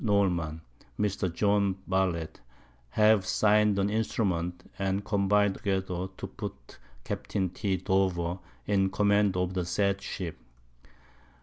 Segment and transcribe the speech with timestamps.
[0.03, 0.61] Knowlman,
[0.97, 1.31] and Mr.
[1.31, 2.39] John Ballett,
[2.89, 7.29] have sign'd an Instrument, and combin'd together, to put Capt.
[7.53, 7.77] T.
[7.77, 10.39] Dover _in Command of the said Ship.